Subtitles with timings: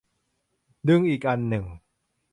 [0.87, 1.65] ดึงอีกอันหนึ่ง